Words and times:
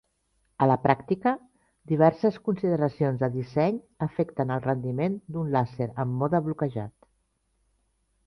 A 0.65 0.67
la 0.69 0.75
pràctica, 0.83 1.31
diverses 1.89 2.39
consideracions 2.47 3.19
de 3.23 3.29
disseny 3.35 3.77
afecten 4.07 4.53
el 4.55 4.63
rendiment 4.65 5.17
d'un 5.35 5.51
làser 5.57 5.91
en 6.05 6.15
mode 6.23 6.41
bloquejat. 6.47 6.95